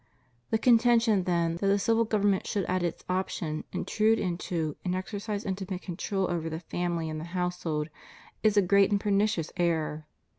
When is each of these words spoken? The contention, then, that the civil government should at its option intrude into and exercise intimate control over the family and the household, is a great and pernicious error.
The 0.49 0.57
contention, 0.57 1.25
then, 1.25 1.57
that 1.57 1.67
the 1.67 1.77
civil 1.77 2.05
government 2.05 2.47
should 2.47 2.63
at 2.65 2.81
its 2.81 3.03
option 3.07 3.65
intrude 3.71 4.17
into 4.17 4.75
and 4.83 4.95
exercise 4.95 5.45
intimate 5.45 5.83
control 5.83 6.27
over 6.27 6.49
the 6.49 6.59
family 6.59 7.07
and 7.07 7.19
the 7.19 7.23
household, 7.37 7.87
is 8.41 8.57
a 8.57 8.63
great 8.63 8.89
and 8.89 8.99
pernicious 8.99 9.51
error. 9.57 10.07